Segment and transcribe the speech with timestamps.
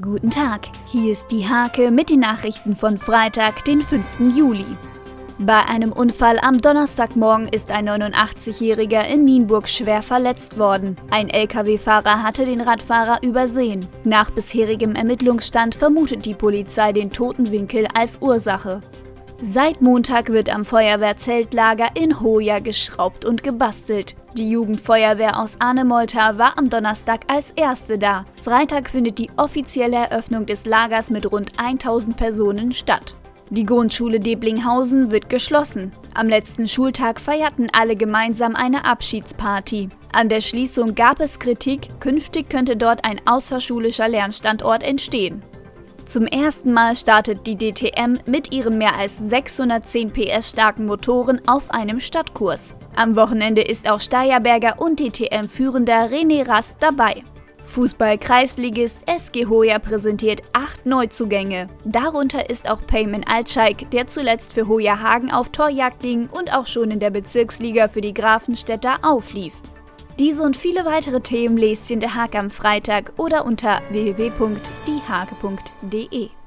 [0.00, 4.36] Guten Tag, hier ist die Hake mit den Nachrichten von Freitag, den 5.
[4.36, 4.64] Juli.
[5.40, 10.96] Bei einem Unfall am Donnerstagmorgen ist ein 89-Jähriger in Nienburg schwer verletzt worden.
[11.10, 13.86] Ein Lkw-Fahrer hatte den Radfahrer übersehen.
[14.04, 18.82] Nach bisherigem Ermittlungsstand vermutet die Polizei den Totenwinkel als Ursache.
[19.40, 24.16] Seit Montag wird am Feuerwehrzeltlager in Hoja geschraubt und gebastelt.
[24.34, 28.24] Die Jugendfeuerwehr aus Arnemolta war am Donnerstag als erste da.
[28.42, 33.14] Freitag findet die offizielle Eröffnung des Lagers mit rund 1000 Personen statt.
[33.50, 35.92] Die Grundschule Deblinghausen wird geschlossen.
[36.14, 39.88] Am letzten Schultag feierten alle gemeinsam eine Abschiedsparty.
[40.12, 45.44] An der Schließung gab es Kritik, künftig könnte dort ein außerschulischer Lernstandort entstehen.
[46.08, 51.70] Zum ersten Mal startet die DTM mit ihren mehr als 610 PS starken Motoren auf
[51.70, 52.74] einem Stadtkurs.
[52.96, 57.22] Am Wochenende ist auch Steierberger und DTM-Führender René Rast dabei.
[57.66, 61.68] Fußball-Kreisligist SG Hoya präsentiert acht Neuzugänge.
[61.84, 66.66] Darunter ist auch Payman Altscheik, der zuletzt für Hoya Hagen auf Torjagd ging und auch
[66.66, 69.52] schon in der Bezirksliga für die Grafenstädter auflief.
[70.18, 76.37] Diese und viele weitere Themen lest ihr in der Haag am Freitag oder unter www.diehake.de.